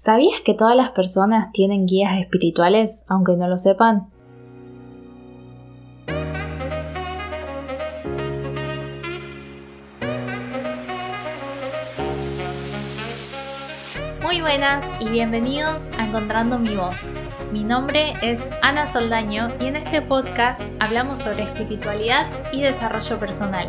[0.00, 4.08] ¿Sabías que todas las personas tienen guías espirituales, aunque no lo sepan?
[14.22, 17.10] Muy buenas y bienvenidos a Encontrando mi voz.
[17.50, 23.68] Mi nombre es Ana Soldaño y en este podcast hablamos sobre espiritualidad y desarrollo personal.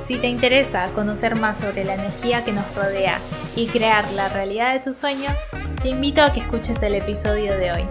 [0.00, 3.18] Si te interesa conocer más sobre la energía que nos rodea
[3.58, 5.36] y crear la realidad de tus sueños,
[5.82, 7.88] te invito a que escuches el episodio de hoy.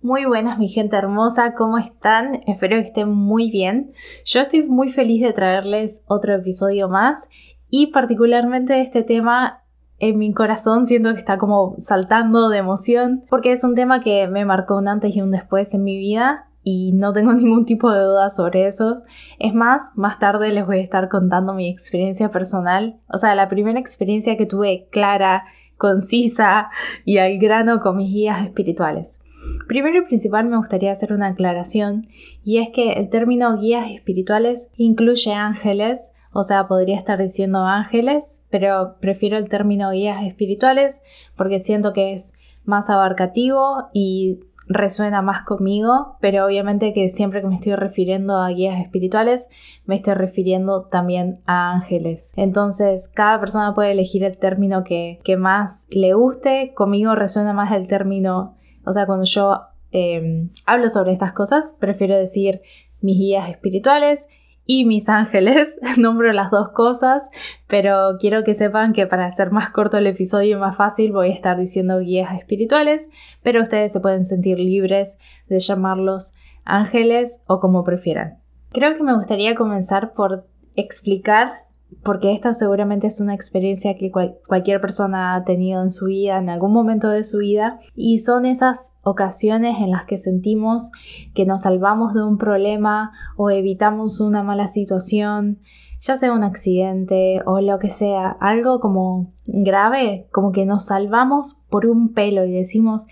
[0.00, 2.38] Muy buenas mi gente hermosa, ¿cómo están?
[2.46, 3.92] Espero que estén muy bien.
[4.24, 7.28] Yo estoy muy feliz de traerles otro episodio más
[7.68, 9.59] y particularmente este tema
[10.00, 14.26] en mi corazón siento que está como saltando de emoción porque es un tema que
[14.26, 17.90] me marcó un antes y un después en mi vida y no tengo ningún tipo
[17.92, 19.02] de duda sobre eso.
[19.38, 23.48] Es más, más tarde les voy a estar contando mi experiencia personal, o sea, la
[23.48, 25.44] primera experiencia que tuve clara,
[25.76, 26.70] concisa
[27.04, 29.22] y al grano con mis guías espirituales.
[29.66, 32.02] Primero y principal me gustaría hacer una aclaración
[32.44, 38.44] y es que el término guías espirituales incluye ángeles, o sea, podría estar diciendo ángeles,
[38.50, 41.02] pero prefiero el término guías espirituales
[41.36, 47.48] porque siento que es más abarcativo y resuena más conmigo, pero obviamente que siempre que
[47.48, 49.48] me estoy refiriendo a guías espirituales,
[49.84, 52.32] me estoy refiriendo también a ángeles.
[52.36, 56.72] Entonces, cada persona puede elegir el término que, más le guste.
[56.74, 62.16] Conmigo resuena más el término, o sea, cuando yo em, hablo sobre estas cosas, prefiero
[62.16, 62.62] decir
[63.00, 64.28] mis guías espirituales
[64.66, 65.78] y mis ángeles.
[65.98, 67.30] Nombro las dos cosas,
[67.66, 71.30] pero quiero que sepan que para hacer más corto el episodio y más fácil voy
[71.30, 73.10] a estar diciendo guías espirituales,
[73.42, 78.38] pero ustedes se pueden sentir libres de llamarlos ángeles o como prefieran.
[78.72, 81.64] Creo que me gustaría comenzar por explicar
[82.02, 86.48] porque esta seguramente es una experiencia que cualquier persona ha tenido en su vida, en
[86.48, 90.90] algún momento de su vida, y son esas ocasiones en las que sentimos
[91.34, 95.58] que nos salvamos de un problema o evitamos una mala situación,
[96.00, 101.62] ya sea un accidente o lo que sea, algo como grave, como que nos salvamos
[101.68, 103.06] por un pelo y decimos,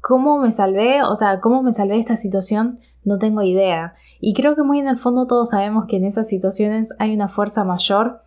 [0.00, 1.02] ¿cómo me salvé?
[1.02, 2.78] O sea, ¿cómo me salvé de esta situación?
[3.08, 3.94] No tengo idea.
[4.20, 7.28] Y creo que muy en el fondo todos sabemos que en esas situaciones hay una
[7.28, 8.20] fuerza mayor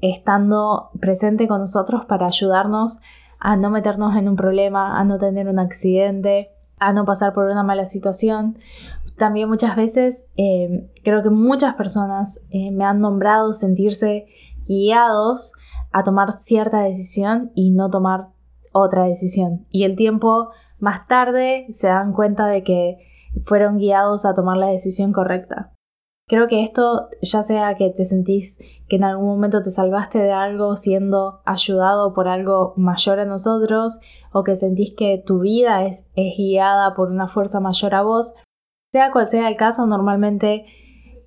[0.00, 3.00] estando presente con nosotros para ayudarnos
[3.38, 7.44] a no meternos en un problema, a no tener un accidente, a no pasar por
[7.50, 8.56] una mala situación.
[9.18, 14.26] También muchas veces eh, creo que muchas personas eh, me han nombrado sentirse
[14.66, 15.52] guiados
[15.92, 18.28] a tomar cierta decisión y no tomar
[18.72, 19.66] otra decisión.
[19.70, 20.48] Y el tiempo
[20.78, 23.07] más tarde se dan cuenta de que
[23.44, 25.72] fueron guiados a tomar la decisión correcta.
[26.28, 30.32] Creo que esto, ya sea que te sentís que en algún momento te salvaste de
[30.32, 33.98] algo siendo ayudado por algo mayor a nosotros,
[34.32, 38.34] o que sentís que tu vida es, es guiada por una fuerza mayor a vos,
[38.92, 40.66] sea cual sea el caso, normalmente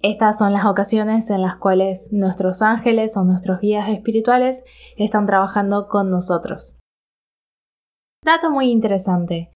[0.03, 4.65] estas son las ocasiones en las cuales nuestros ángeles o nuestros guías espirituales
[4.97, 6.79] están trabajando con nosotros.
[8.23, 9.51] Dato muy interesante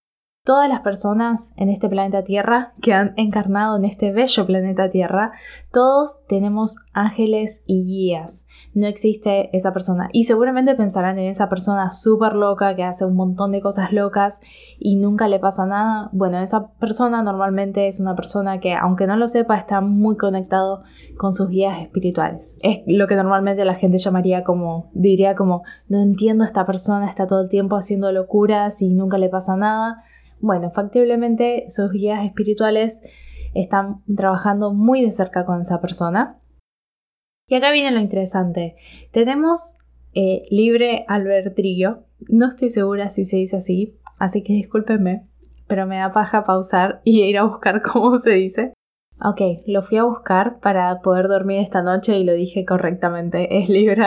[0.46, 5.32] todas las personas en este planeta Tierra que han encarnado en este bello planeta Tierra,
[5.72, 8.46] todos tenemos ángeles y guías.
[8.72, 10.08] No existe esa persona.
[10.12, 14.40] Y seguramente pensarán en esa persona súper loca que hace un montón de cosas locas
[14.78, 16.10] y nunca le pasa nada.
[16.12, 20.84] Bueno, esa persona normalmente es una persona que, aunque no lo sepa, está muy conectado
[21.16, 22.60] con sus guías espirituales.
[22.62, 27.26] Es lo que normalmente la gente llamaría como, diría como, no entiendo esta persona, está
[27.26, 30.04] todo el tiempo haciendo locuras y nunca le pasa nada
[30.40, 33.02] bueno, factiblemente sus guías espirituales
[33.54, 36.40] están trabajando muy de cerca con esa persona.
[37.48, 38.76] Y acá viene lo interesante.
[39.12, 39.78] Tenemos
[40.14, 42.04] eh, libre albedrío.
[42.28, 45.28] No estoy segura si se dice así, así que discúlpenme,
[45.66, 48.72] pero me da paja pausar y ir a buscar cómo se dice.
[49.24, 53.48] Ok, lo fui a buscar para poder dormir esta noche y lo dije correctamente.
[53.62, 54.04] Es libre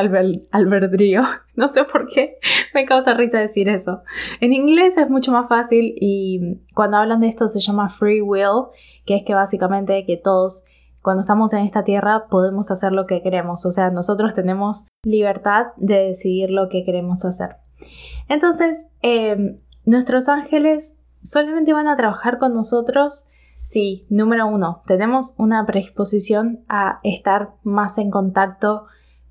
[0.52, 1.24] albedrío.
[1.56, 2.38] No sé por qué
[2.74, 4.04] me causa risa decir eso.
[4.40, 8.68] En inglés es mucho más fácil y cuando hablan de esto se llama free will,
[9.06, 10.66] que es que básicamente que todos
[11.02, 13.66] cuando estamos en esta tierra podemos hacer lo que queremos.
[13.66, 17.58] O sea, nosotros tenemos libertad de decidir lo que queremos hacer.
[18.30, 23.30] Entonces, eh, nuestros ángeles solamente van a trabajar con nosotros
[23.60, 28.86] Sí, número uno, tenemos una predisposición a estar más en contacto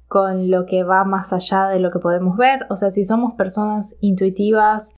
[0.07, 2.67] con lo que va más allá de lo que podemos ver.
[2.69, 4.97] O sea, si somos personas intuitivas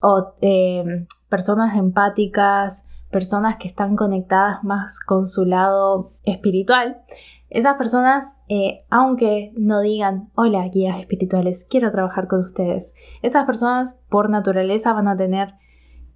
[0.00, 7.02] o eh, personas empáticas, personas que están conectadas más con su lado espiritual,
[7.48, 14.02] esas personas, eh, aunque no digan, hola guías espirituales, quiero trabajar con ustedes, esas personas
[14.08, 15.54] por naturaleza van a tener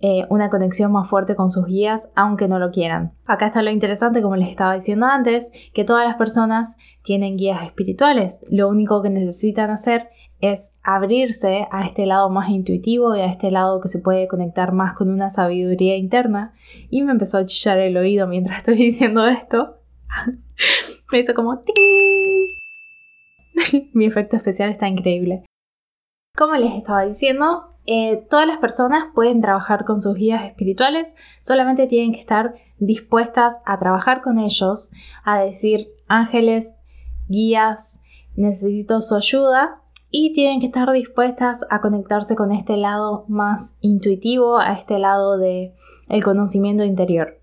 [0.03, 3.13] eh, una conexión más fuerte con sus guías, aunque no lo quieran.
[3.27, 7.63] Acá está lo interesante, como les estaba diciendo antes, que todas las personas tienen guías
[7.63, 8.45] espirituales.
[8.51, 10.09] Lo único que necesitan hacer
[10.41, 14.73] es abrirse a este lado más intuitivo y a este lado que se puede conectar
[14.73, 16.55] más con una sabiduría interna.
[16.89, 19.77] Y me empezó a chillar el oído mientras estoy diciendo esto.
[21.13, 21.63] me hizo como
[23.93, 25.45] Mi efecto especial está increíble.
[26.37, 31.87] Como les estaba diciendo, eh, todas las personas pueden trabajar con sus guías espirituales, solamente
[31.87, 34.93] tienen que estar dispuestas a trabajar con ellos,
[35.25, 36.77] a decir ángeles,
[37.29, 38.03] guías,
[38.37, 39.81] necesito su ayuda
[40.11, 45.39] y tienen que estar dispuestas a conectarse con este lado más intuitivo, a este lado
[45.39, 45.75] de
[46.09, 47.41] el conocimiento interior.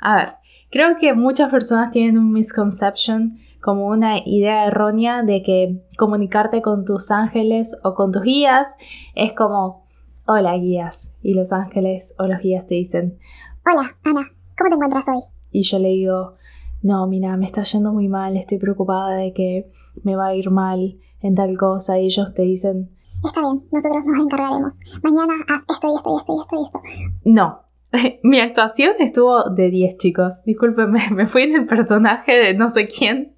[0.00, 0.34] A ver,
[0.70, 6.84] creo que muchas personas tienen un misconception como una idea errónea de que comunicarte con
[6.84, 8.76] tus ángeles o con tus guías
[9.14, 9.86] es como,
[10.26, 13.18] hola guías, y los ángeles o los guías te dicen,
[13.64, 15.22] hola Ana, ¿cómo te encuentras hoy?
[15.50, 16.34] Y yo le digo,
[16.82, 19.72] no, mira, me está yendo muy mal, estoy preocupada de que
[20.02, 22.90] me va a ir mal en tal cosa, y ellos te dicen,
[23.24, 26.64] está bien, nosotros nos encargaremos, mañana haz esto y esto y esto y esto y
[26.64, 26.80] esto.
[27.24, 27.60] No,
[28.22, 30.42] mi actuación estuvo de 10 chicos.
[30.44, 33.33] Discúlpenme, me fui en el personaje de no sé quién.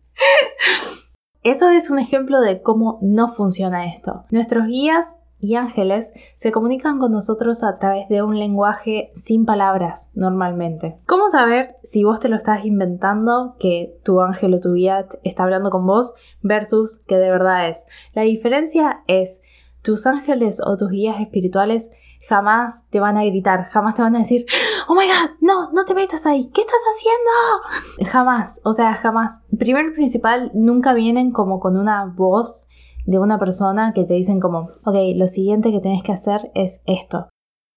[1.43, 4.25] Eso es un ejemplo de cómo no funciona esto.
[4.31, 10.11] Nuestros guías y ángeles se comunican con nosotros a través de un lenguaje sin palabras
[10.15, 10.99] normalmente.
[11.07, 15.45] ¿Cómo saber si vos te lo estás inventando que tu ángel o tu guía está
[15.45, 17.87] hablando con vos versus que de verdad es?
[18.13, 19.43] La diferencia es
[19.83, 21.91] tus ángeles o tus guías espirituales
[22.28, 24.46] jamás te van a gritar, jamás te van a decir,
[24.88, 28.11] oh my god, no, no te metas ahí, ¿qué estás haciendo?
[28.11, 29.44] Jamás, o sea, jamás.
[29.58, 32.69] Primero y principal, nunca vienen como con una voz
[33.05, 36.82] de una persona que te dicen como, ok, lo siguiente que tienes que hacer es
[36.87, 37.28] esto.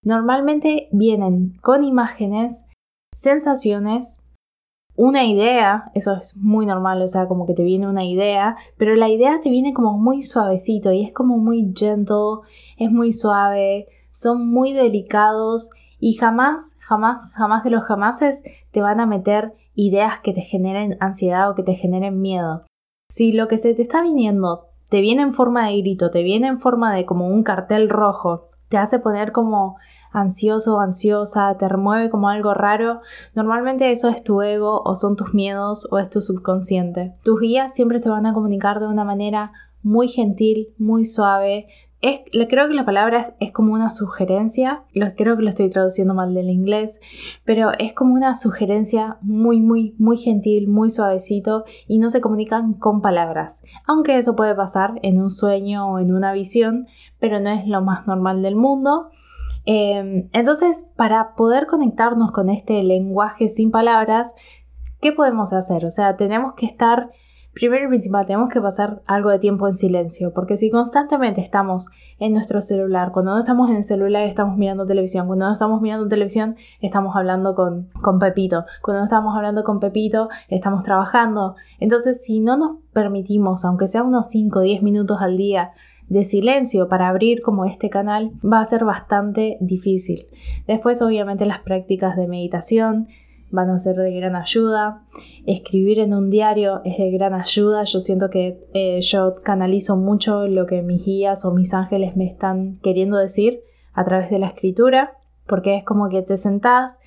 [0.04, 2.68] Normalmente vienen con imágenes,
[3.13, 4.25] sensaciones,
[4.95, 8.95] una idea, eso es muy normal, o sea, como que te viene una idea, pero
[8.95, 12.40] la idea te viene como muy suavecito y es como muy gentle,
[12.78, 13.88] es muy suave,
[14.19, 20.19] son muy delicados y jamás, jamás, jamás de los jamases te van a meter ideas
[20.19, 22.66] que te generen ansiedad o que te generen miedo.
[23.10, 26.48] Si lo que se te está viniendo te viene en forma de grito, te viene
[26.48, 29.77] en forma de como un cartel rojo, te hace poner como
[30.12, 33.01] ansioso o ansiosa, te remueve como algo raro,
[33.36, 37.13] normalmente eso es tu ego o son tus miedos o es tu subconsciente.
[37.24, 41.68] Tus guías siempre se van a comunicar de una manera muy gentil, muy suave,
[42.01, 46.13] es, creo que la palabra es, como una sugerencia, lo, creo que lo estoy traduciendo
[46.13, 47.01] mal del inglés,
[47.44, 52.74] pero es como una sugerencia muy, muy, muy gentil, muy suavecito y no se comunican
[52.74, 53.63] con palabras.
[53.86, 56.88] Aunque eso puede pasar en un sueño o en una visión,
[57.19, 59.10] pero no es lo más normal del mundo.
[59.66, 64.36] Em, entonces, para poder conectarnos con este lenguaje sin palabras,
[65.02, 65.86] ¿qué podemos hacer?
[65.86, 67.12] O sea, tenemos que estar
[67.60, 71.90] Primero y principal, tenemos que pasar algo de tiempo en silencio, porque si constantemente estamos
[72.18, 75.82] en nuestro celular, cuando no estamos en el celular estamos mirando televisión, cuando no estamos
[75.82, 81.57] mirando televisión estamos hablando con, con Pepito, cuando no estamos hablando con Pepito estamos trabajando.
[81.81, 85.74] Entonces, si no nos permitimos, aunque sea unos 5 o 10 minutos al día,
[86.07, 90.28] de silencio para abrir como este canal va a ser bastante difícil.
[90.66, 93.10] Después obviamente las prácticas de meditación,
[93.52, 95.04] van a ser de gran ayuda.
[95.46, 97.84] Escribir en un diario es de gran ayuda.
[97.84, 102.28] Yo siento que eh, yo canalizo mucho lo que mis guías o mis ángeles me
[102.28, 103.62] están queriendo decir
[103.94, 107.00] a través de la escritura, porque es como que te sentás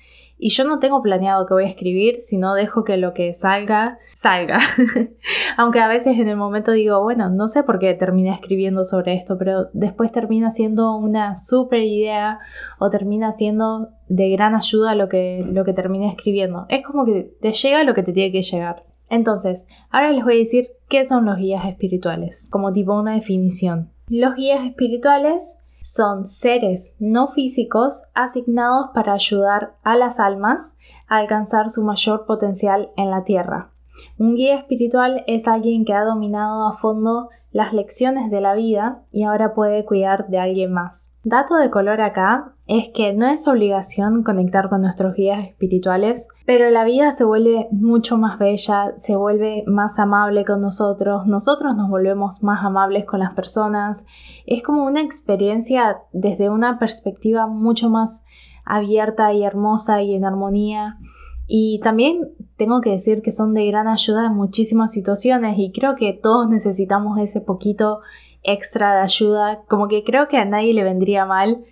[0.43, 3.97] y yo no tengo planeado que voy a escribir, sino dejo que lo que salga,
[4.13, 4.59] salga.
[5.57, 9.13] Aunque a veces en el momento digo, bueno, no sé por qué terminé escribiendo sobre
[9.13, 12.39] esto, pero después termina siendo una super idea
[12.77, 16.65] o termina siendo de gran ayuda lo que, lo que terminé escribiendo.
[16.67, 18.83] Es como que te llega lo que te tiene que llegar.
[19.09, 23.91] Entonces, ahora les voy a decir qué son los guías espirituales, como tipo una definición.
[24.09, 30.77] Los guías espirituales son seres no físicos asignados para ayudar a las almas
[31.09, 33.71] a alcanzar su mayor potencial en la Tierra.
[34.17, 39.03] Un guía espiritual es alguien que ha dominado a fondo las lecciones de la vida
[39.11, 41.15] y ahora puede cuidar de alguien más.
[41.23, 46.69] Dato de color acá es que no es obligación conectar con nuestros guías espirituales, pero
[46.71, 51.89] la vida se vuelve mucho más bella, se vuelve más amable con nosotros, nosotros nos
[51.89, 54.07] volvemos más amables con las personas,
[54.45, 58.25] es como una experiencia desde una perspectiva mucho más
[58.65, 60.97] abierta y hermosa y en armonía.
[61.45, 65.95] Y también tengo que decir que son de gran ayuda en muchísimas situaciones y creo
[65.95, 68.01] que todos necesitamos ese poquito
[68.43, 71.63] extra de ayuda, como que creo que a nadie le vendría mal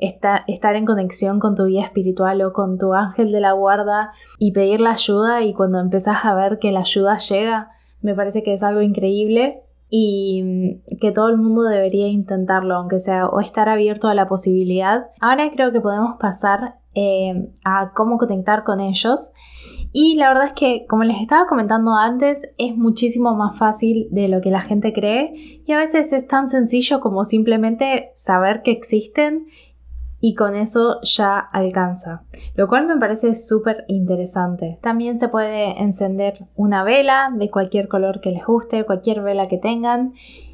[0.00, 4.52] estar, en conexión con tu guía espiritual o con tu ángel de la guarda y
[4.52, 7.70] pedir la ayuda y cuando empezás a ver que la ayuda llega,
[8.00, 13.26] me parece que es algo increíble y que todo el mundo debería intentarlo, aunque sea
[13.26, 15.08] o estar abierto a la posibilidad.
[15.20, 19.32] Ahora creo que podemos pasar eh, a cómo conectar con ellos.
[19.92, 24.28] Y la verdad es que, como les estaba comentando antes, es muchísimo más fácil de
[24.28, 28.70] lo que la gente cree y a veces es tan sencillo como simplemente saber que
[28.70, 29.46] existen
[30.20, 34.78] y con eso ya alcanza, lo cual me parece súper interesante.
[34.82, 39.56] También se puede encender una vela de cualquier color que les guste, cualquier vela que
[39.56, 40.12] tengan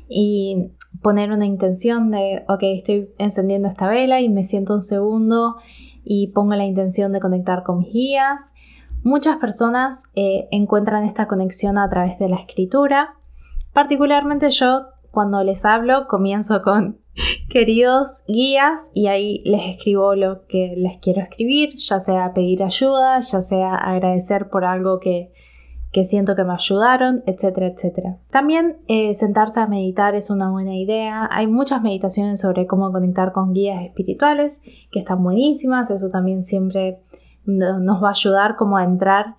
[0.08, 0.70] y
[1.02, 5.56] poner una intención de, ok, estoy encendiendo esta vela y me siento un segundo
[6.04, 8.54] y pongo la intención de conectar con mis guías.
[9.06, 13.14] Muchas personas eh, encuentran esta conexión a través de la escritura.
[13.72, 16.98] Particularmente yo, cuando les hablo, comienzo con
[17.48, 23.20] queridos guías y ahí les escribo lo que les quiero escribir, ya sea pedir ayuda,
[23.20, 25.30] ya sea agradecer por algo que,
[25.92, 28.18] que siento que me ayudaron, etcétera, etcétera.
[28.30, 31.28] También eh, sentarse a meditar es una buena idea.
[31.30, 35.92] Hay muchas meditaciones sobre cómo conectar con guías espirituales que están buenísimas.
[35.92, 36.98] Eso también siempre
[37.46, 39.36] nos va a ayudar como a entrar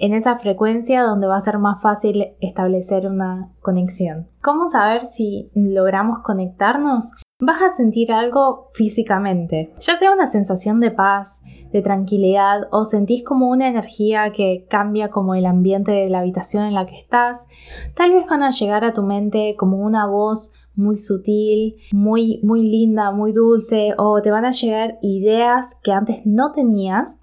[0.00, 4.28] en esa frecuencia donde va a ser más fácil establecer una conexión.
[4.40, 7.16] ¿Cómo saber si logramos conectarnos?
[7.38, 11.42] Vas a sentir algo físicamente, ya sea una sensación de paz,
[11.72, 16.64] de tranquilidad o sentís como una energía que cambia como el ambiente de la habitación
[16.64, 17.46] en la que estás,
[17.94, 22.62] tal vez van a llegar a tu mente como una voz muy sutil, muy muy
[22.62, 27.19] linda, muy dulce o te van a llegar ideas que antes no tenías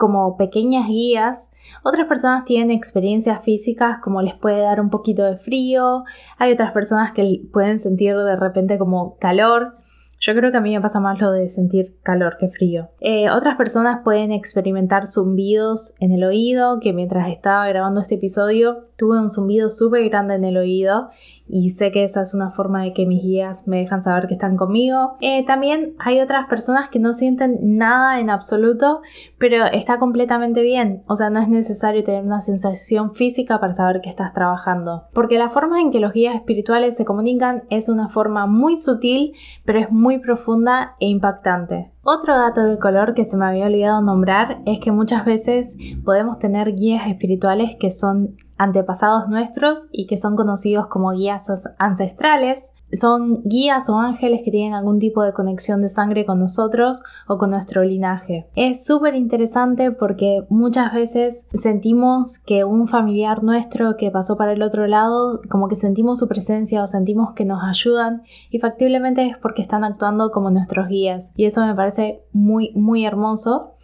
[0.00, 1.52] como pequeñas guías.
[1.84, 6.04] Otras personas tienen experiencias físicas como les puede dar un poquito de frío.
[6.38, 9.76] Hay otras personas que pueden sentir de repente como calor.
[10.18, 12.88] Yo creo que a mí me pasa más lo de sentir calor que frío.
[13.00, 18.88] Eh, otras personas pueden experimentar zumbidos en el oído, que mientras estaba grabando este episodio
[18.96, 21.10] tuve un zumbido súper grande en el oído
[21.50, 24.34] y sé que esa es una forma de que mis guías me dejan saber que
[24.34, 25.16] están conmigo.
[25.20, 29.02] Eh, también hay otras personas que no sienten nada en absoluto,
[29.38, 31.02] pero está completamente bien.
[31.06, 35.04] O sea, no es necesario tener una sensación física para saber que estás trabajando.
[35.12, 39.32] Porque la forma en que los guías espirituales se comunican es una forma muy sutil,
[39.64, 41.90] pero es muy profunda e impactante.
[42.02, 46.38] Otro dato de color que se me había olvidado nombrar es que muchas veces podemos
[46.38, 52.74] tener guías espirituales que son antepasados nuestros y que son conocidos como guías ancestrales.
[52.92, 57.38] Son guías o ángeles que tienen algún tipo de conexión de sangre con nosotros o
[57.38, 58.48] con nuestro linaje.
[58.56, 64.62] Es súper interesante porque muchas veces sentimos que un familiar nuestro que pasó para el
[64.62, 69.38] otro lado, como que sentimos su presencia o sentimos que nos ayudan y factiblemente es
[69.38, 71.32] porque están actuando como nuestros guías.
[71.34, 73.76] Y eso me parece muy, muy hermoso.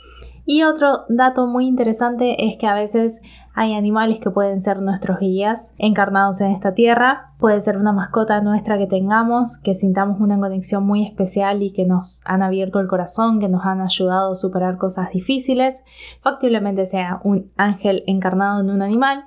[0.49, 3.21] Y otro dato muy interesante es que a veces
[3.59, 7.33] hay animales que pueden ser nuestros guías encarnados en esta tierra.
[7.39, 11.87] Puede ser una mascota nuestra que tengamos, que sintamos una conexión muy especial y que
[11.87, 15.87] nos han abierto el corazón, que nos han ayudado a superar cosas difíciles.
[16.21, 19.25] Factiblemente sea un ángel encarnado en un animal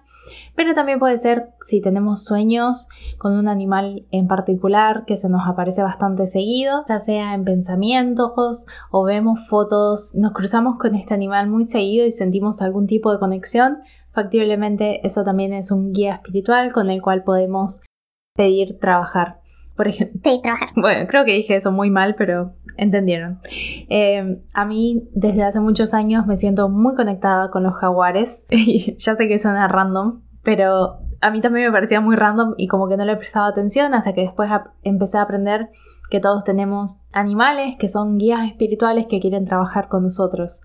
[0.55, 5.47] pero también puede ser si tenemos sueños con un animal en particular que se nos
[5.47, 11.47] aparece bastante seguido, ya sea en pensamientos o vemos fotos, nos cruzamos con este animal
[11.47, 13.79] muy seguido y sentimos algún tipo de conexión,
[14.21, 17.81] factiblemente eso también es un guía espiritual con el cual podemos
[18.35, 19.39] pedir trabajar.
[19.75, 20.69] Por ejemplo, pedir trabajar.
[20.75, 23.39] Bueno, creo que dije eso muy mal, pero entendieron.
[23.89, 28.45] Eh, a mí desde hace muchos años me siento muy conectada con los jaguares.
[28.51, 32.67] Y ya sé que suena random, pero a mí también me parecía muy random y
[32.67, 34.49] como que no le prestaba atención hasta que después
[34.83, 35.69] empecé a aprender
[36.09, 40.63] que todos tenemos animales que son guías espirituales que quieren trabajar con nosotros.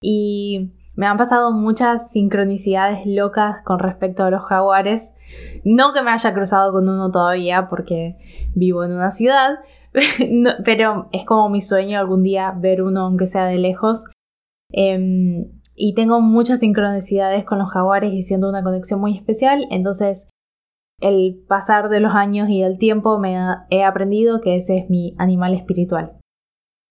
[0.00, 5.14] Y me han pasado muchas sincronicidades locas con respecto a los jaguares.
[5.62, 8.16] No que me haya cruzado con uno todavía porque
[8.56, 9.60] vivo en una ciudad,
[10.64, 14.06] pero es como mi sueño algún día ver uno aunque sea de lejos.
[14.72, 20.30] Em, y tengo muchas sincronicidades con los jaguares y siento una conexión muy especial, entonces
[21.00, 23.36] el pasar de los años y del tiempo me
[23.70, 26.17] he aprendido que ese es mi animal espiritual.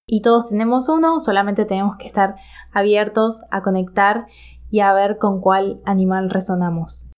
[0.09, 2.35] Y todos tenemos uno, solamente tenemos que estar
[2.71, 4.27] abiertos a conectar
[4.69, 7.11] y a ver con cuál animal resonamos.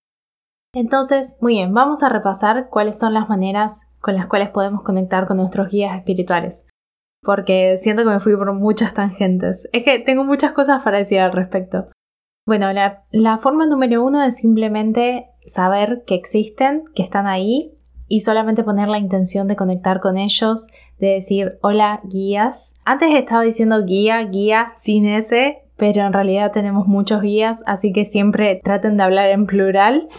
[0.74, 5.27] Entonces, muy bien, vamos a repasar cuáles son las maneras con las cuales podemos conectar
[5.27, 6.67] con nuestros guías espirituales.
[7.22, 9.67] Porque siento que me fui por muchas tangentes.
[9.74, 11.89] Es que tengo muchas cosas para decir al respecto.
[12.48, 17.78] Bueno, la, la forma número uno es simplemente saber que existen, que están ahí
[18.10, 20.68] y solamente poner la intención de conectar con ellos,
[21.00, 22.82] de decir hola guías.
[22.84, 28.04] Antes estaba diciendo guía, guía sin ese, pero en realidad tenemos muchos guías, así que
[28.04, 30.10] siempre traten de hablar en plural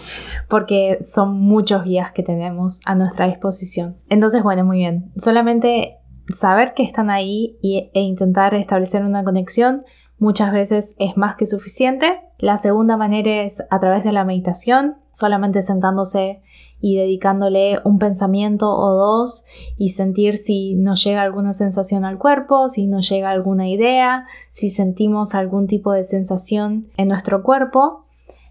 [0.49, 3.99] porque son muchos guías que tenemos a nuestra disposición.
[4.09, 5.13] Entonces, bueno, muy bien.
[5.17, 5.99] Solamente
[6.35, 9.85] saber que están ahí e intentar establecer una conexión
[10.21, 12.21] muchas veces es más que suficiente.
[12.39, 16.43] La segunda manera es a través de la meditación, solamente sentándose
[16.81, 19.45] y dedicándole un pensamiento o dos
[19.77, 24.71] y sentir si nos llega alguna sensación al cuerpo, si nos llega alguna idea, si
[24.71, 28.05] sentimos algún tipo de sensación en nuestro cuerpo.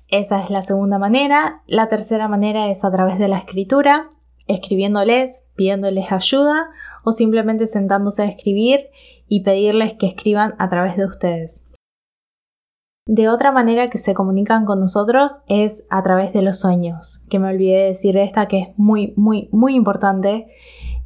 [0.10, 1.62] Esa es la segunda manera.
[1.68, 4.10] La tercera manera es a través de la escritura,
[4.48, 6.70] escribiéndoles, pidiéndoles ayuda
[7.04, 8.88] o simplemente sentándose a escribir
[9.30, 11.70] y pedirles que escriban a través de ustedes.
[13.08, 17.40] De otra manera que se comunican con nosotros es a través de los sueños, que
[17.40, 20.48] me olvidé de decir esta que es muy, muy, muy importante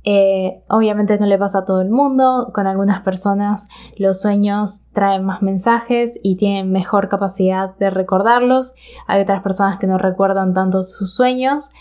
[0.06, 5.24] eh, obviamente no le pasa a todo el mundo, con algunas personas los sueños traen
[5.24, 8.76] más mensajes y tienen mejor capacidad de recordarlos,
[9.08, 11.72] hay otras personas que no recuerdan tanto sus sueños,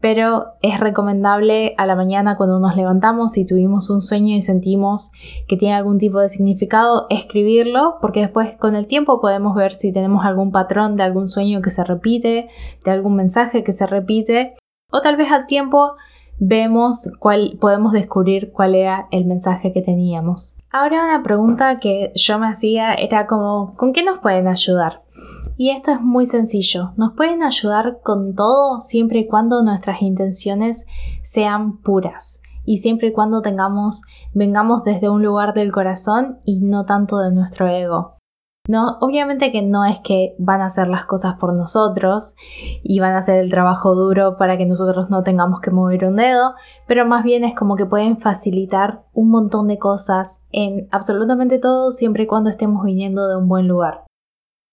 [0.00, 5.10] pero es recomendable a la mañana cuando nos levantamos y tuvimos un sueño y sentimos
[5.48, 9.92] que tiene algún tipo de significado, escribirlo, porque después con el tiempo podemos ver si
[9.92, 12.48] tenemos algún patrón de algún sueño que se repite,
[12.84, 14.54] de algún mensaje que se repite,
[14.92, 15.96] o tal vez al tiempo
[16.38, 20.58] vemos cuál podemos descubrir cuál era el mensaje que teníamos.
[20.70, 25.02] Ahora una pregunta que yo me hacía era como ¿con qué nos pueden ayudar?
[25.56, 30.86] Y esto es muy sencillo, nos pueden ayudar con todo siempre y cuando nuestras intenciones
[31.22, 36.84] sean puras y siempre y cuando tengamos vengamos desde un lugar del corazón y no
[36.84, 38.16] tanto de nuestro ego.
[38.66, 42.34] No, obviamente que no es que van a hacer las cosas por nosotros
[42.82, 46.16] y van a hacer el trabajo duro para que nosotros no tengamos que mover un
[46.16, 46.54] dedo,
[46.86, 51.90] pero más bien es como que pueden facilitar un montón de cosas en absolutamente todo
[51.90, 54.04] siempre y cuando estemos viniendo de un buen lugar.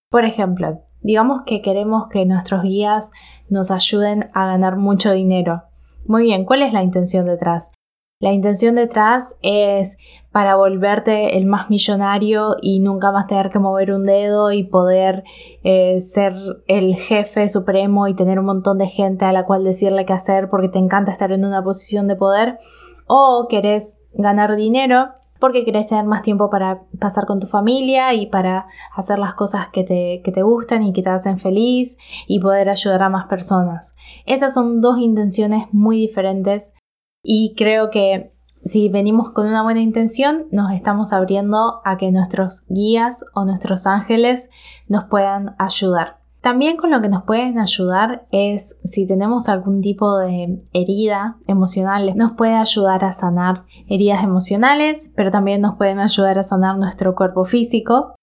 [0.09, 3.11] Por ejemplo, digamos que queremos que nuestros guías
[3.49, 5.63] nos ayuden a ganar mucho dinero.
[6.05, 7.73] Muy bien, ¿cuál es la intención detrás?
[8.21, 9.97] La intención detrás es
[10.31, 15.23] para volverte el más millonario y nunca más tener que mover un dedo y poder
[15.63, 16.35] eh, ser
[16.67, 20.49] el jefe supremo y tener un montón de gente a la cual decirle qué hacer
[20.49, 22.59] porque te encanta estar en una posición de poder
[23.07, 28.27] o querés ganar dinero porque querés tener más tiempo para pasar con tu familia y
[28.27, 32.39] para hacer las cosas que te, que te gustan y que te hacen feliz y
[32.39, 33.95] poder ayudar a más personas.
[34.27, 36.75] Esas son dos intenciones muy diferentes
[37.23, 38.31] y creo que
[38.63, 43.87] si venimos con una buena intención, nos estamos abriendo a que nuestros guías o nuestros
[43.87, 44.51] ángeles
[44.87, 46.21] nos puedan ayudar.
[46.41, 52.13] También con lo que nos pueden ayudar es si tenemos algún tipo de herida emocional,
[52.15, 57.13] nos puede ayudar a sanar heridas emocionales, pero también nos pueden ayudar a sanar nuestro
[57.13, 58.15] cuerpo físico.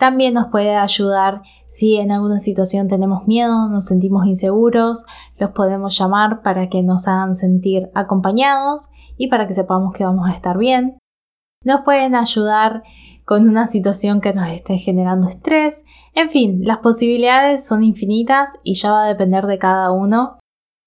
[0.00, 5.04] También nos puede ayudar si en alguna situación tenemos miedo, nos sentimos inseguros,
[5.36, 10.26] los podemos llamar para que nos hagan sentir acompañados y para que sepamos que vamos
[10.26, 10.96] a estar bien.
[11.66, 12.82] Nos pueden ayudar
[13.26, 15.84] con una situación que nos esté generando estrés.
[16.14, 20.38] En fin, las posibilidades son infinitas y ya va a depender de cada uno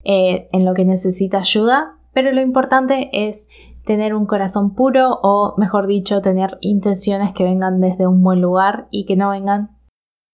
[0.04, 3.48] eh, en lo que necesita ayuda, pero lo importante es
[3.86, 8.88] tener un corazón puro o, mejor dicho, tener intenciones que vengan desde un buen lugar
[8.92, 9.78] y que no vengan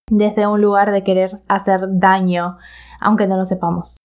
[0.09, 2.57] desde un lugar de querer hacer daño,
[2.99, 3.97] aunque no lo sepamos.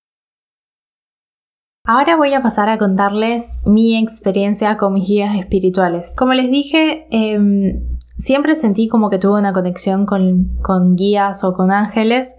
[1.87, 6.17] Ahora voy a pasar a contarles mi experiencia con mis guías espirituales.
[6.17, 11.53] Como les dije, em, siempre sentí como que tuve una conexión con, con guías o
[11.53, 12.39] con ángeles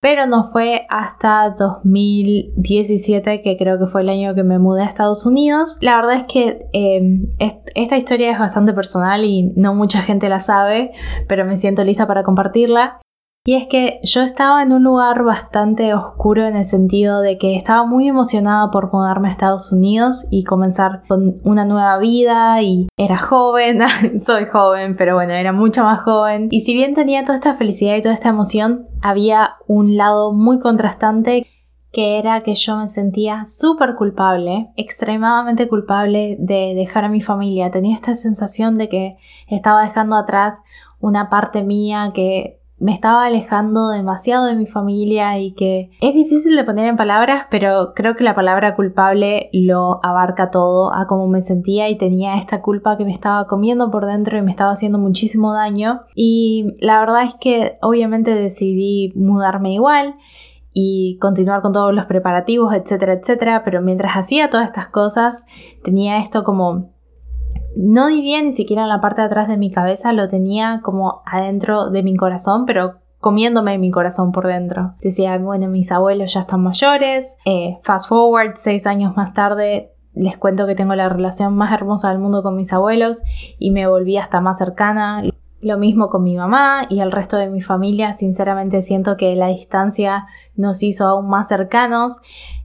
[0.00, 4.86] pero no fue hasta 2017, que creo que fue el año que me mudé a
[4.86, 5.78] Estados Unidos.
[5.80, 7.28] La verdad es que em,
[7.74, 10.92] esta historia es bastante personal y no mucha gente la sabe,
[11.26, 13.00] pero me siento lista para compartirla.
[13.48, 17.56] Y es que yo estaba en un lugar bastante oscuro en el sentido de que
[17.56, 22.88] estaba muy emocionada por mudarme a Estados Unidos y comenzar con una nueva vida y
[22.98, 23.80] era joven,
[24.18, 26.48] soy joven, pero bueno, era mucho más joven.
[26.50, 30.58] Y si bien tenía toda esta felicidad y toda esta emoción, había un lado muy
[30.58, 31.46] contrastante
[31.90, 37.70] que era que yo me sentía súper culpable, extremadamente culpable de dejar a mi familia.
[37.70, 40.60] Tenía esta sensación de que estaba dejando atrás
[41.00, 46.56] una parte mía que me estaba alejando demasiado de mi familia y que es difícil
[46.56, 51.26] de poner en palabras, pero creo que la palabra culpable lo abarca todo a cómo
[51.26, 54.72] me sentía y tenía esta culpa que me estaba comiendo por dentro y me estaba
[54.72, 56.02] haciendo muchísimo daño.
[56.14, 60.14] Y la verdad es que obviamente decidí mudarme igual
[60.72, 65.46] y continuar con todos los preparativos, etcétera, etcétera, pero mientras hacía todas estas cosas
[65.82, 66.92] tenía esto como
[67.76, 71.22] no diría ni siquiera en la parte de atrás de mi cabeza, lo tenía como
[71.26, 74.94] adentro de mi corazón, pero comiéndome mi corazón por dentro.
[75.00, 80.36] Decía, bueno, mis abuelos ya están mayores, eh, fast forward, seis años más tarde, les
[80.36, 83.22] cuento que tengo la relación más hermosa del mundo con mis abuelos
[83.58, 85.22] y me volví hasta más cercana.
[85.60, 88.12] Lo mismo con mi mamá y el resto de mi familia.
[88.12, 90.26] Sinceramente siento que la distancia
[90.56, 92.20] nos hizo aún más cercanos.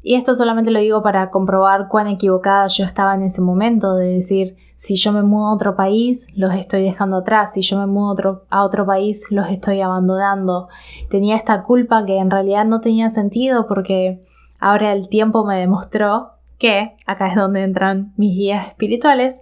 [0.05, 4.09] Y esto solamente lo digo para comprobar cuán equivocada yo estaba en ese momento, de
[4.09, 7.87] decir, si yo me mudo a otro país, los estoy dejando atrás, si yo me
[7.87, 10.67] mudo a otro, país, los estoy abandonando.
[11.09, 14.25] Tenía esta culpa que en realidad no tenía sentido porque
[14.59, 19.41] ahora el tiempo me demostró que, acá es donde entran mis guías espirituales,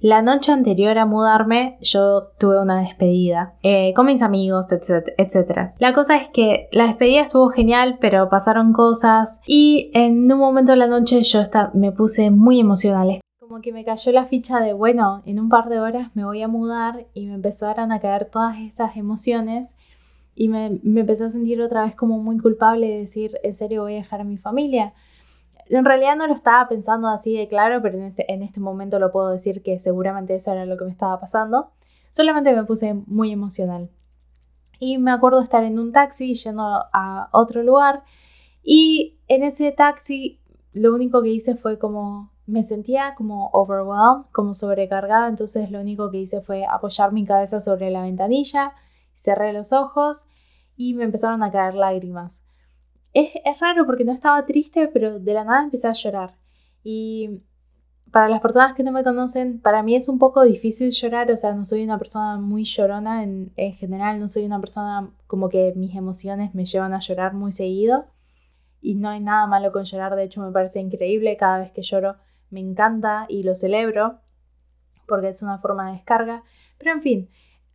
[0.00, 5.92] la noche anterior a mudarme yo tuve una despedida eh, con mis amigos, etc, La
[5.92, 10.78] cosa es que la despedida estuvo genial, pero pasaron cosas y en un momento de
[10.78, 11.40] la noche yo
[11.74, 13.20] me puse muy emocional.
[13.38, 16.42] Como que me cayó la ficha de, bueno, en un par de horas me voy
[16.42, 19.74] a mudar y me empezaron a caer todas estas emociones
[20.34, 23.82] y me, me empecé a sentir otra vez como muy culpable de decir, en serio
[23.82, 24.94] voy a dejar a mi familia
[25.66, 28.98] en realidad no lo estaba pensando así de claro, pero en este, en este momento
[28.98, 31.70] lo puedo decir que seguramente eso era lo que me estaba pasando.
[32.10, 33.90] Solamente me puse muy emocional.
[34.78, 38.02] Y me acuerdo estar en un taxi yendo a otro lugar
[38.62, 40.40] y en ese taxi
[40.72, 46.10] lo único que hice fue como me sentía como overwhelmed, como sobrecargada, entonces lo único
[46.10, 48.72] que hice fue apoyar mi cabeza sobre la ventanilla,
[49.14, 50.26] cerré los ojos
[50.76, 52.44] y me empezaron a caer lágrimas
[53.14, 56.36] es, raro porque no estaba triste, pero de la nada empecé a llorar.
[56.82, 57.42] Y
[58.10, 61.36] para las personas que no me conocen, para mí es un poco difícil llorar, o
[61.36, 65.48] sea, no soy una persona muy llorona en, en, general, no soy una persona como
[65.48, 68.06] que mis emociones me llevan a llorar muy seguido.
[68.80, 71.82] Y no hay nada malo con llorar, de hecho me parece increíble, cada vez que
[71.82, 72.16] lloro
[72.50, 74.18] me encanta y lo celebro,
[75.06, 76.42] porque es una forma de descarga.
[76.78, 77.30] Pero en fin,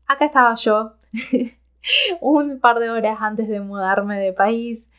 [0.05, 0.95] acá estaba yo,
[2.21, 4.89] un par de horas antes de mudarme de país,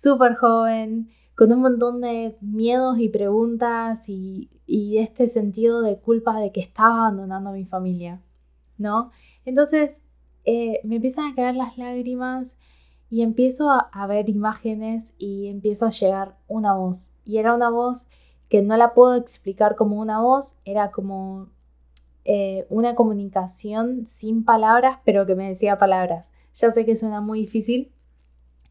[0.00, 6.52] súper joven, con un montón de miedos y preguntas y, este sentido de culpa de
[6.52, 8.22] que estaba abandonando a mi familia,
[8.78, 9.10] ¿no?
[9.44, 10.00] Entonces
[10.44, 12.56] eh, me empiezan a caer las lágrimas
[13.08, 17.14] y empiezo a, ver imágenes y empiezo a llegar una voz.
[17.24, 18.10] Y era una voz
[18.48, 21.48] que no la puedo explicar como una voz, era como
[22.24, 26.30] eh, una comunicación sin palabras, pero que me decía palabras.
[26.54, 27.90] Ya sé que suena muy difícil,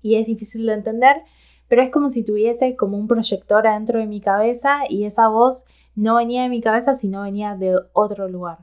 [0.02, 1.24] y es difícil de entender,
[1.68, 5.66] pero es como si tuviese como un proyector adentro de mi cabeza y esa voz
[5.96, 8.60] no venía de mi cabeza, sino venía de otro lugar.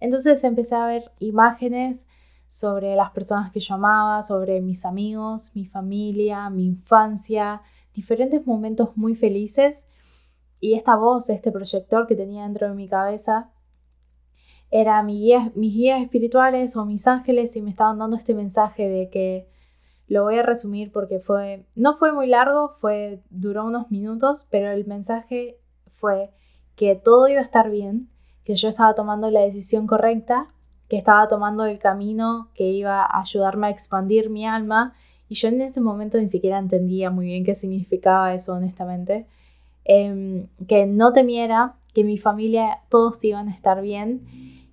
[0.00, 2.06] Entonces empecé a ver imágenes
[2.48, 7.62] sobre las personas que yo amaba, sobre mis amigos, mi familia, mi infancia,
[7.94, 9.88] diferentes momentos muy felices.
[10.60, 13.50] Y esta voz, este proyector que tenía dentro de mi cabeza,
[14.70, 19.08] era mi mis guías espirituales o mis ángeles y me estaban dando este mensaje de
[19.08, 19.48] que
[20.08, 24.70] lo voy a resumir porque fue, no fue muy largo, fue, duró unos minutos, pero
[24.70, 25.58] el mensaje
[25.92, 26.30] fue
[26.76, 28.08] que todo iba a estar bien,
[28.44, 30.48] que yo estaba tomando la decisión correcta,
[30.88, 34.94] que estaba tomando el camino que iba a ayudarme a expandir mi alma
[35.28, 39.26] y yo en ese momento ni siquiera entendía muy bien qué significaba eso honestamente,
[39.84, 44.22] em, que no temiera, que mi familia todos iban a estar bien,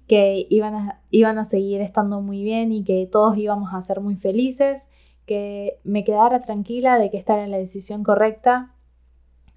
[0.07, 3.99] que iban a, iban a seguir estando muy bien y que todos íbamos a ser
[3.99, 4.89] muy felices
[5.25, 8.73] que me quedara tranquila de que esta era la decisión correcta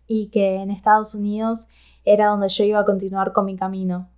[0.07, 1.69] y que en Estados Unidos
[2.05, 4.09] era donde yo iba a continuar con mi camino.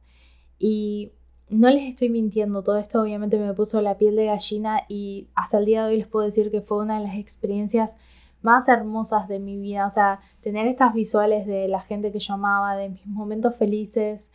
[0.58, 1.12] Y
[1.48, 5.58] no les estoy mintiendo, todo esto obviamente me puso la piel de gallina y hasta
[5.58, 7.96] el día de hoy les puedo decir que fue una de las experiencias
[8.42, 12.34] más hermosas de mi vida, o sea, tener estas visuales de la gente que yo
[12.34, 14.32] amaba, de mis momentos felices,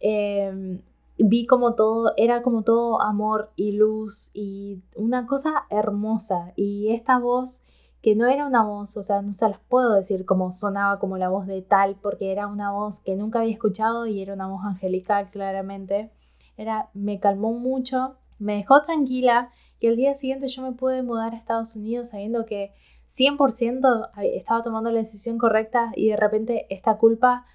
[0.00, 0.80] eh,
[1.18, 6.52] vi como todo, era como todo amor y luz y una cosa hermosa.
[6.56, 7.62] Y esta voz,
[8.02, 11.16] que no era una voz, o sea, no se las puedo decir como sonaba como
[11.16, 14.48] la voz de tal, porque era una voz que nunca había escuchado y era una
[14.48, 16.10] voz angelical claramente.
[16.56, 19.50] Era, me calmó mucho, me dejó tranquila
[19.80, 22.72] y el día siguiente yo me pude mudar a Estados Unidos sabiendo que
[23.08, 27.46] 100% estaba tomando la decisión correcta y de repente esta culpa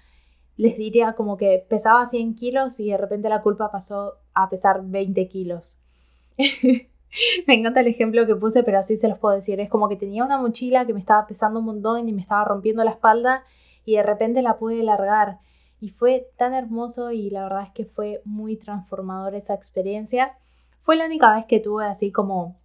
[0.60, 4.82] les diría como que pesaba 100 kilos y de repente la culpa pasó a pesar
[4.84, 5.78] 20 kilos.
[7.46, 9.58] me encanta el ejemplo que puse, pero así se los puedo decir.
[9.58, 12.44] Es como que tenía una mochila que me estaba pesando un montón y me estaba
[12.44, 13.42] rompiendo la espalda
[13.86, 15.38] y de repente la pude largar.
[15.80, 20.36] Y fue tan hermoso y la verdad es que fue muy transformador esa experiencia.
[20.82, 22.60] Fue la única vez que tuve así como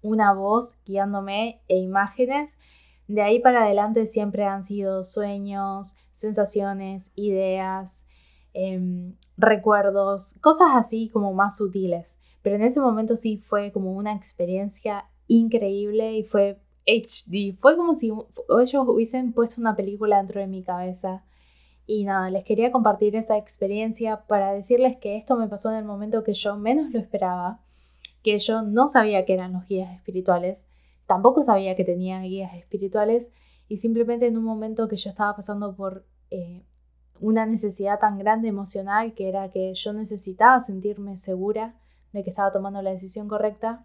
[0.00, 2.56] una voz guiándome e imágenes.
[3.06, 8.06] De ahí para adelante siempre han sido sueños, sensaciones, ideas,
[8.54, 12.20] em, recuerdos, cosas así como más sutiles.
[12.42, 17.56] Pero en ese momento sí fue como una experiencia increíble y fue HD.
[17.60, 21.24] Fue como si ellos hubiesen puesto una película dentro de mi cabeza.
[21.86, 25.84] Y nada, les quería compartir esa experiencia para decirles que esto me pasó en el
[25.84, 27.60] momento que yo menos lo esperaba,
[28.22, 30.64] que yo no sabía que eran los guías espirituales,
[31.06, 33.30] tampoco sabía que tenía guías espirituales
[33.68, 36.64] y simplemente en un momento que yo estaba pasando por eh,
[37.20, 41.74] una necesidad tan grande emocional que era que yo necesitaba sentirme segura
[42.12, 43.84] de que estaba tomando la decisión correcta,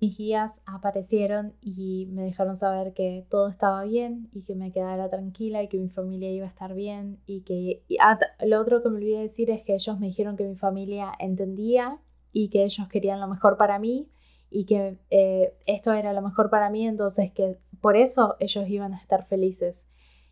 [0.00, 5.10] mis guías aparecieron y me dejaron saber que todo estaba bien y que me quedara
[5.10, 8.90] tranquila y que mi familia iba a estar bien y que ah, lo otro que
[8.90, 11.98] me olvidé decir es que ellos me dijeron que mi familia entendía
[12.32, 14.08] y que ellos querían lo mejor para mí
[14.50, 18.94] y que eh, esto era lo mejor para mí, entonces que por eso ellos iban
[18.94, 19.88] a estar felices.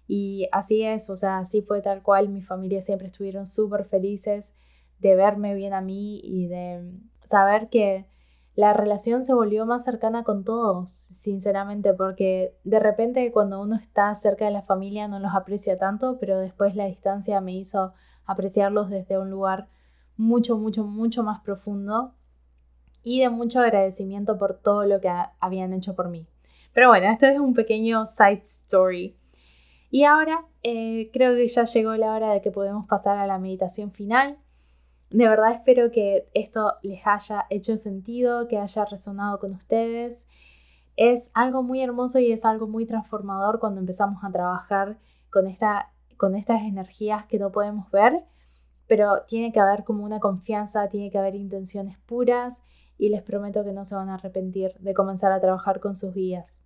[0.08, 4.52] Y así es, o sea, así fue tal cual, mi familia siempre estuvieron súper felices
[4.98, 6.92] de verme bien a mí y de
[7.24, 8.06] saber que
[8.54, 14.14] la relación se volvió más cercana con todos, sinceramente, porque de repente cuando uno está
[14.14, 17.92] cerca de la familia no los aprecia tanto, pero después la distancia me hizo
[18.24, 19.68] apreciarlos desde un lugar
[20.16, 22.14] mucho, mucho, mucho más profundo
[23.02, 26.26] y de mucho agradecimiento por todo lo que habían hecho por mí.
[26.76, 29.16] Pero bueno, esto es un pequeño side story.
[29.90, 33.38] Y ahora eh, creo que ya llegó la hora de que podemos pasar a la
[33.38, 34.36] meditación final.
[35.08, 40.28] De verdad espero que esto les haya hecho sentido, que haya resonado con ustedes.
[40.96, 44.98] Es algo muy hermoso y es algo muy transformador cuando empezamos a trabajar
[45.30, 48.22] con, esta, con estas energías que no podemos ver,
[48.86, 52.60] pero tiene que haber como una confianza, tiene que haber intenciones puras
[52.98, 56.12] y les prometo que no se van a arrepentir de comenzar a trabajar con sus
[56.12, 56.60] guías.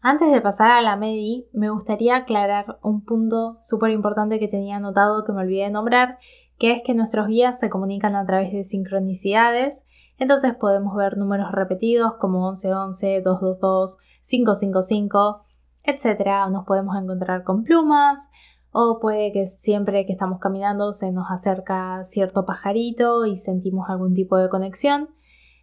[0.00, 4.76] Antes de pasar a la MEDI, me gustaría aclarar un punto súper importante que tenía
[4.76, 6.18] anotado que me olvidé de nombrar
[6.58, 9.86] que es que nuestros guías se comunican a través de sincronicidades,
[10.18, 15.44] entonces podemos ver números repetidos como 1111, 222, 555,
[15.84, 16.50] etc.
[16.50, 18.28] Nos podemos encontrar con plumas
[18.72, 24.14] o puede que siempre que estamos caminando se nos acerca cierto pajarito y sentimos algún
[24.14, 25.08] tipo de conexión.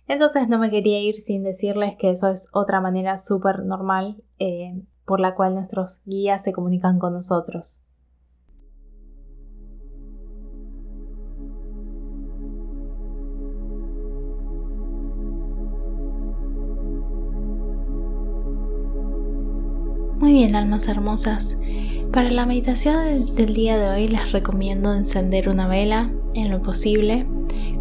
[0.07, 4.81] Entonces no me quería ir sin decirles que eso es otra manera súper normal eh,
[5.05, 7.85] por la cual nuestros guías se comunican con nosotros.
[20.19, 21.57] Muy bien, almas hermosas.
[22.11, 27.27] Para la meditación del día de hoy les recomiendo encender una vela en lo posible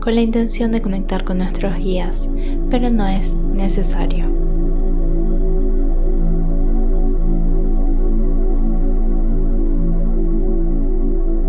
[0.00, 2.28] con la intención de conectar con nuestros guías,
[2.68, 4.33] pero no es necesario.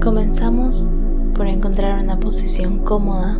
[0.05, 0.87] Comenzamos
[1.33, 3.39] por encontrar una posición cómoda,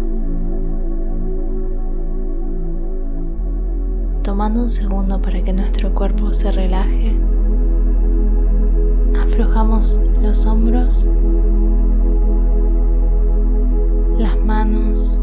[4.23, 7.15] tomando un segundo para que nuestro cuerpo se relaje
[9.21, 11.08] aflojamos los hombros,
[14.17, 15.21] las manos,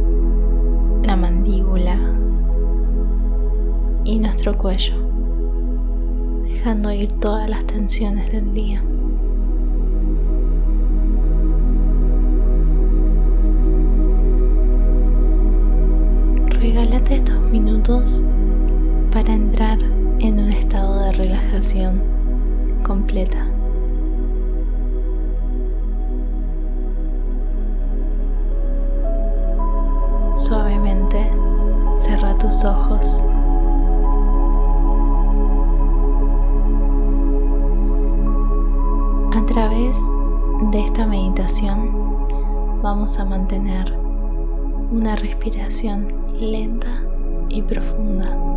[1.03, 1.99] la mandíbula
[4.05, 4.95] y nuestro cuello,
[6.45, 8.81] dejando ir todas las tensiones del día.
[16.63, 18.23] Regálate estos minutos
[19.11, 19.81] para entrar
[20.21, 22.01] en un estado de relajación
[22.85, 23.45] completa.
[30.37, 31.33] Suavemente
[31.97, 33.25] cierra tus ojos.
[39.35, 40.01] A través
[40.71, 41.91] de esta meditación
[42.85, 43.93] vamos a mantener
[44.93, 47.03] una respiración lenta
[47.49, 48.53] y profunda.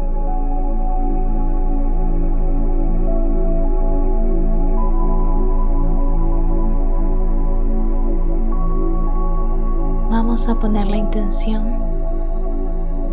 [10.36, 11.80] vamos a poner la intención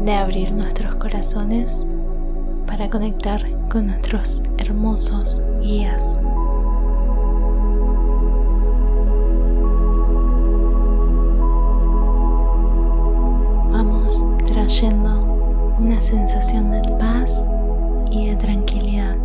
[0.04, 1.86] de abrir nuestros corazones
[2.66, 6.18] para conectar con nuestros hermosos guías.
[14.72, 17.44] Trayendo una sensación de paz
[18.10, 19.18] y de tranquilidad.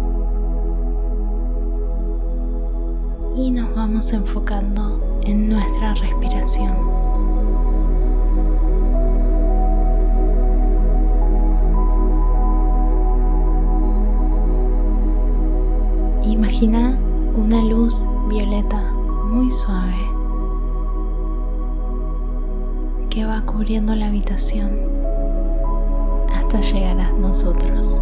[3.33, 6.71] Y nos vamos enfocando en nuestra respiración.
[16.25, 16.99] Imagina
[17.36, 18.91] una luz violeta
[19.29, 19.95] muy suave
[23.10, 24.97] que va cubriendo la habitación
[26.47, 28.01] hasta llegar a nosotros.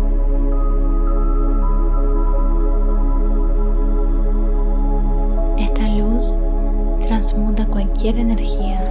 [5.58, 6.38] Esta luz
[7.02, 8.88] transmuta cualquier energía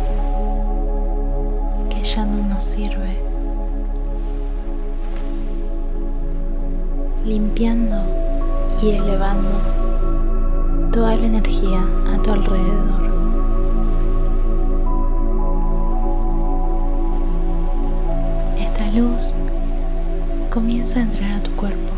[1.89, 3.17] que ya no nos sirve,
[7.25, 8.03] limpiando
[8.83, 13.04] y elevando toda la energía a tu alrededor.
[18.95, 19.33] Luz
[20.51, 21.93] comienza a entrar a tu cuerpo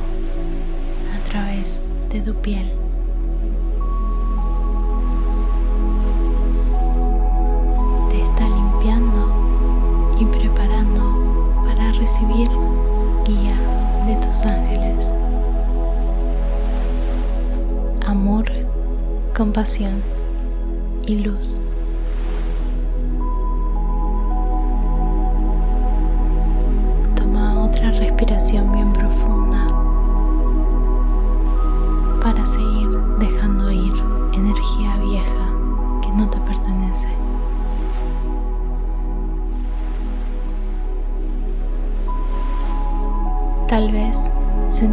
[1.14, 2.72] a través de tu piel.
[8.08, 12.48] Te está limpiando y preparando para recibir
[13.26, 13.56] guía
[14.06, 15.12] de tus ángeles.
[18.06, 18.50] Amor,
[19.34, 20.00] compasión
[21.06, 21.60] y luz.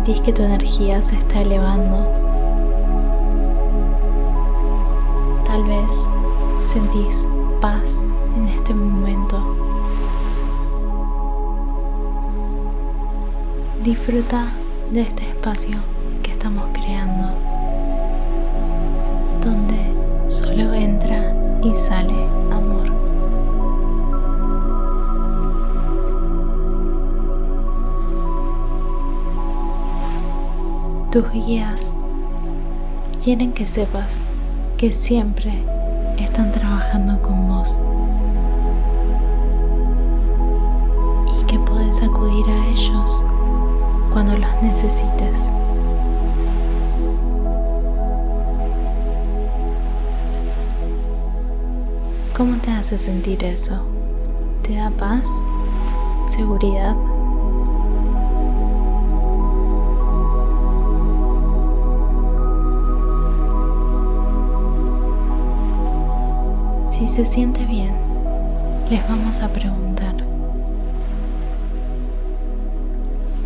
[0.04, 2.06] Sentís que tu energía se está elevando.
[5.46, 6.10] Tal vez
[6.66, 7.26] sentís
[7.62, 8.02] paz
[8.36, 9.40] en este momento.
[13.82, 14.48] Disfruta
[14.92, 15.78] de este espacio
[16.22, 17.30] que estamos creando,
[19.42, 22.43] donde solo entra y sale
[31.14, 31.94] Tus guías
[33.24, 34.24] quieren que sepas
[34.80, 35.54] que siempre
[36.18, 37.80] están trabajando con vos
[41.40, 43.24] y que puedes acudir a ellos
[44.12, 45.54] cuando los necesites.
[52.36, 53.86] ¿Cómo te hace sentir eso?
[54.64, 55.30] ¿Te da paz?
[56.28, 56.96] ¿Seguridad?
[67.04, 67.94] Si se siente bien,
[68.90, 70.16] les vamos a preguntar,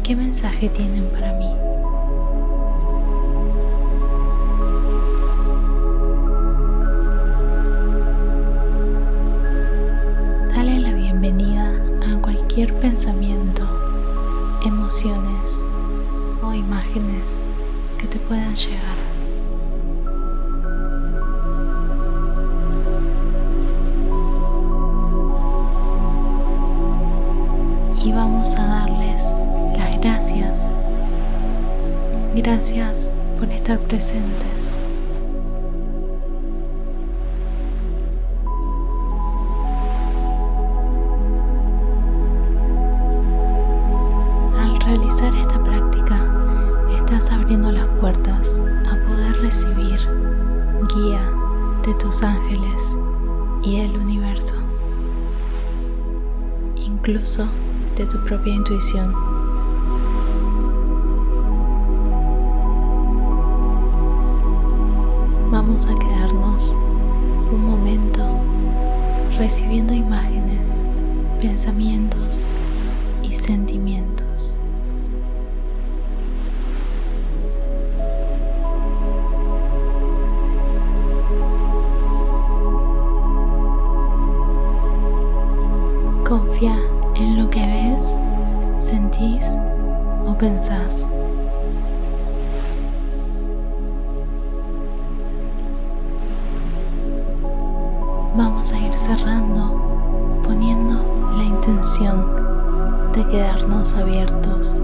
[0.03, 1.46] ¿qué mensaje tienen para mí?
[32.49, 34.77] Gracias por estar presentes.
[44.57, 46.17] Al realizar esta práctica,
[46.97, 49.99] estás abriendo las puertas a poder recibir
[50.95, 51.29] guía
[51.85, 52.95] de tus ángeles
[53.61, 54.55] y del universo.
[56.77, 57.45] Incluso
[57.97, 59.36] de tu propia intuición.
[71.37, 71.86] Pensamientos
[101.99, 104.79] de quedarnos abiertos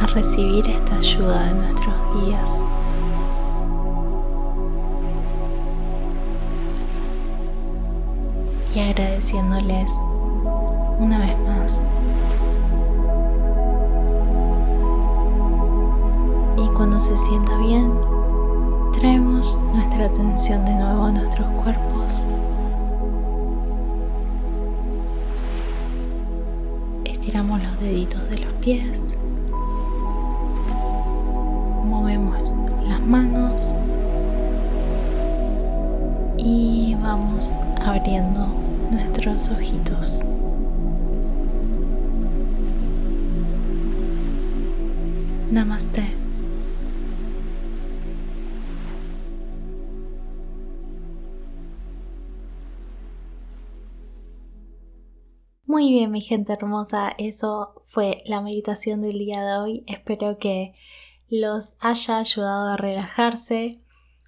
[0.00, 2.60] a recibir esta ayuda de nuestros guías.
[8.74, 9.92] Y agradeciéndoles
[10.98, 11.84] una vez más.
[16.56, 17.92] Y cuando se sienta bien,
[18.92, 22.26] traemos nuestra atención de nuevo a nuestros cuerpos.
[27.80, 29.18] Deditos de los pies.
[31.84, 32.54] Movemos
[32.86, 33.74] las manos.
[36.38, 38.46] Y vamos abriendo
[38.90, 40.24] nuestros ojitos.
[45.50, 46.15] Namaste.
[55.86, 59.84] Muy bien, mi gente hermosa, eso fue la meditación del día de hoy.
[59.86, 60.74] Espero que
[61.28, 63.80] los haya ayudado a relajarse.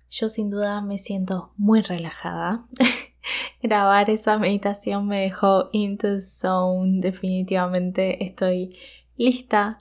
[0.08, 2.64] Yo sin duda me siento muy relajada.
[3.60, 7.00] Grabar esa meditación me dejó into zone.
[7.00, 8.78] Definitivamente estoy
[9.16, 9.78] lista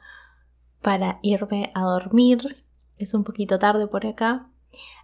[0.82, 2.66] para irme a dormir.
[2.98, 4.50] Es un poquito tarde por acá.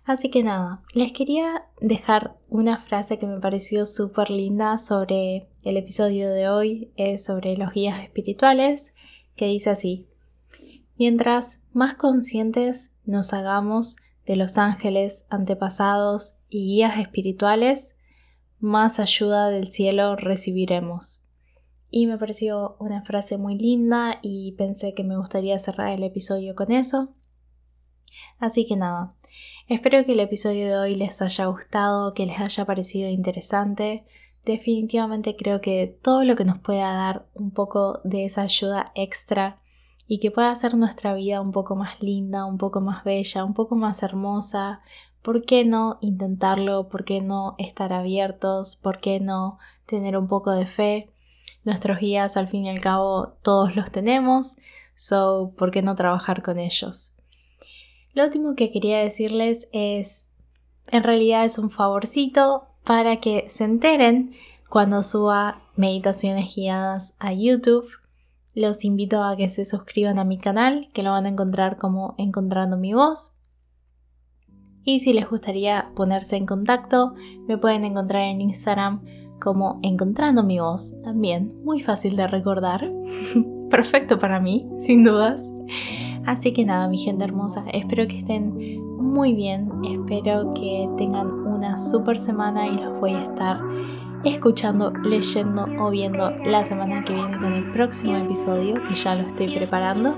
[0.06, 5.78] Así que nada, les quería dejar una frase que me pareció súper linda sobre el
[5.78, 8.94] episodio de hoy, es sobre los guías espirituales,
[9.38, 10.10] que dice así,
[10.98, 13.96] mientras más conscientes nos hagamos
[14.26, 17.98] de los ángeles, antepasados y guías espirituales,
[18.60, 21.30] más ayuda del cielo recibiremos.
[21.90, 26.56] Y me pareció una frase muy linda y pensé que me gustaría cerrar el episodio
[26.56, 27.14] con eso.
[28.40, 29.16] Así que nada,
[29.68, 34.00] Espero que el episodio de hoy les haya gustado, que les haya parecido interesante.
[34.46, 39.62] Definitivamente creo que todo lo que nos pueda dar un poco de esa ayuda extra
[40.08, 43.54] y que pueda hacer nuestra vida un poco más linda, un poco más bella, un
[43.54, 44.82] poco más hermosa,
[45.22, 46.90] ¿por qué no intentarlo?
[46.90, 48.76] ¿Por qué no estar abiertos?
[48.76, 51.14] ¿Por qué no tener un poco de fe?
[51.64, 54.58] Nuestros guías al fin y al cabo todos los tenemos,
[54.96, 57.13] so ¿por qué no trabajar con ellos?
[58.14, 60.28] Lo último que quería decirles es,
[60.88, 64.34] en realidad es un favorcito para que se enteren
[64.70, 67.88] cuando suba meditaciones guiadas a YouTube.
[68.54, 72.14] Los invito a que se suscriban a mi canal, que lo van a encontrar como
[72.18, 73.38] Encontrando mi voz.
[74.84, 77.16] Y si les gustaría ponerse en contacto,
[77.48, 79.02] me pueden encontrar en Instagram
[79.40, 82.92] como Encontrando mi voz, también muy fácil de recordar.
[83.70, 85.52] Perfecto para mí, sin dudas.
[86.26, 91.78] Así que nada, mi gente hermosa, espero que estén muy bien, espero que tengan una
[91.78, 93.60] super semana y los voy a estar
[94.24, 99.24] escuchando, leyendo o viendo la semana que viene con el próximo episodio, que ya lo
[99.24, 100.16] estoy preparando.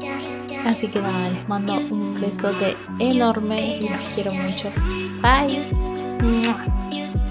[0.65, 4.69] Así que nada, les mando un besote enorme y los quiero mucho.
[5.21, 7.24] Bye.